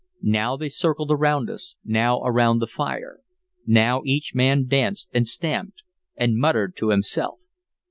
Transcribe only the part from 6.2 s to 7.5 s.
muttered to himself.